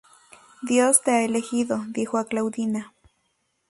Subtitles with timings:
[0.63, 2.91] Dios te ha elegido" dijo a Claudina.